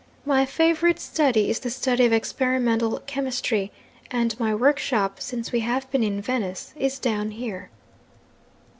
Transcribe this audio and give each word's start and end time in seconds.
My 0.25 0.47
favourite 0.47 0.99
study 0.99 1.51
is 1.51 1.59
the 1.59 1.69
study 1.69 2.07
of 2.07 2.11
experimental 2.11 3.03
chemistry 3.05 3.71
and 4.09 4.33
my 4.39 4.55
workshop, 4.55 5.19
since 5.19 5.51
we 5.51 5.59
have 5.59 5.91
been 5.91 6.01
in 6.01 6.19
Venice, 6.23 6.73
is 6.75 6.97
down 6.97 7.29
here." 7.29 7.69